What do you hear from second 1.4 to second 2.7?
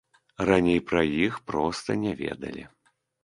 проста не ведалі.